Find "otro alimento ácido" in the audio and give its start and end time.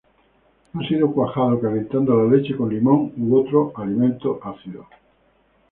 3.37-4.87